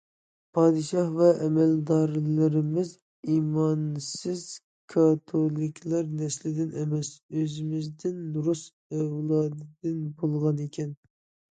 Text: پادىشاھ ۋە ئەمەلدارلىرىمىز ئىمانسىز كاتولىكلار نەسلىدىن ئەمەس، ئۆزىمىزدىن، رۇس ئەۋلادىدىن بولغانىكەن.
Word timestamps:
پادىشاھ 0.57 1.09
ۋە 1.17 1.25
ئەمەلدارلىرىمىز 1.47 2.93
ئىمانسىز 3.35 4.47
كاتولىكلار 4.95 6.11
نەسلىدىن 6.23 6.73
ئەمەس، 6.83 7.13
ئۆزىمىزدىن، 7.29 8.19
رۇس 8.51 8.67
ئەۋلادىدىن 9.01 10.03
بولغانىكەن. 10.25 10.95